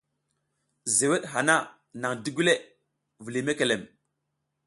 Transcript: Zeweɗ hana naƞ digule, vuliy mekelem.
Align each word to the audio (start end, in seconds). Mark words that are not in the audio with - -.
Zeweɗ 0.97 1.23
hana 1.33 1.55
naƞ 2.01 2.11
digule, 2.23 2.53
vuliy 3.23 3.45
mekelem. 3.47 3.83